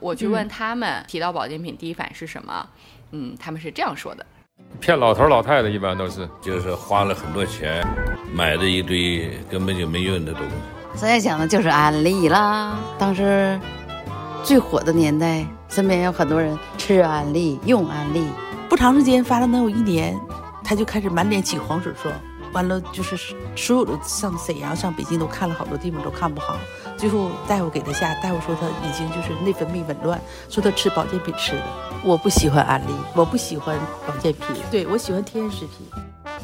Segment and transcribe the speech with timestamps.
[0.00, 2.68] 我去问他们提到保健品第一反应是什么，
[3.12, 4.24] 嗯，他们是这样说的：
[4.80, 7.86] 骗老头老太太一般都是，就是花了很多钱
[8.34, 10.54] 买了一堆根本就没用的东西。
[10.94, 13.58] 现在讲的就是安利啦，当时
[14.42, 18.26] 最火的年代，身边有很多人吃安利、用安利，
[18.68, 20.18] 不长时间发了能有一年，
[20.64, 22.12] 他就开始满脸起黄水霜。
[22.56, 26.56] 完了，就是所有的上沈阳、上北京都看了好多地方都看不好，
[26.96, 30.18] 最后大夫给他下，大夫说他已经就是内分泌紊乱，
[30.48, 31.62] 说他吃保健品吃的。
[32.02, 35.86] 我不喜欢安利，我不喜欢保健品， 对我喜欢天然食品。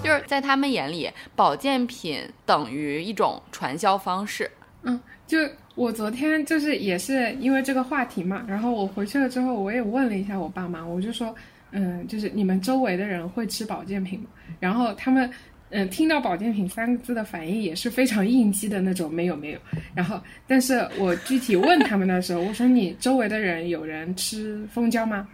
[0.03, 4.51] 就是在他们眼里，保健品等于一种传销方式。
[4.83, 5.39] 嗯，就
[5.75, 11.35] 我昨天就是也是因为这个话题嘛，然后我回去了之后，我也问了一下我爸妈，我就说，
[11.71, 14.27] 嗯，就是你们周围的人会吃保健品吗？
[14.61, 15.31] 然后他们。
[15.75, 19.59] 嗯，听到保健品三个字的反应也是非常应激的那种，没有没有。
[19.95, 25.27] 然后，但是我具体问他们的时候，我说你周围的人有人吃蜂胶吗？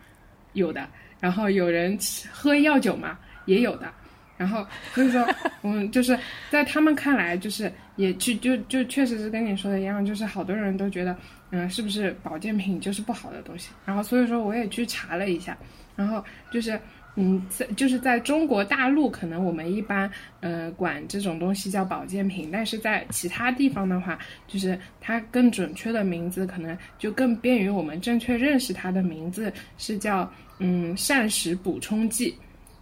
[0.53, 0.89] 有的。
[1.19, 3.19] 然后有人吃喝药酒吗？
[3.47, 3.93] 也有的。
[4.37, 4.65] 然后
[4.95, 5.27] 所以说，
[5.65, 6.17] 嗯，就是
[6.49, 11.17] 在他们看来，就是也去就就确实是跟你说的一样，就是好多人都觉得，
[11.51, 13.71] 嗯，是不是保健品就是不好的东西？
[13.85, 15.59] 然后所以说我也去查了一下，
[15.97, 16.81] 然后就是。
[17.17, 20.09] 嗯，在就是在中国大陆，可能我们一般
[20.41, 32.35] 呃管这种东西叫保健品，但是在其他地方的话，就是它更准确的名字，可能就更便于我们正确认识它的名字是叫嗯膳食补充剂，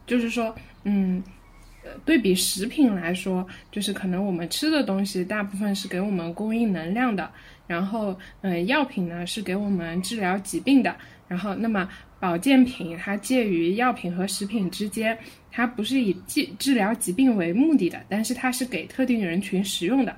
[0.07, 0.55] 就是说
[0.85, 1.23] 嗯，
[2.05, 7.31] 对比食品来说，就是可能我们吃的东西大部分是给我们供应能量的，
[7.67, 10.97] 然后嗯药品呢是给我们治疗疾病的，
[11.29, 11.89] 然后那么。
[12.19, 15.17] 保健品它介于药品和食品之间，
[15.53, 20.17] 它不是以治治疗疾病为目的的，但是它是给特定人群使用的。